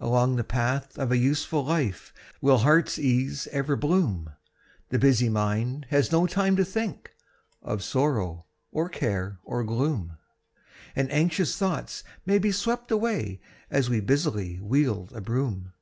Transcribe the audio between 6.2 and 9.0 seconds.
time to think Of sorrow, or